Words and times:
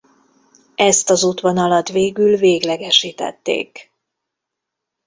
Ezt 0.75 1.09
az 1.09 1.23
útvonalat 1.23 1.89
végül 1.89 2.37
véglegesítették. 2.37 3.93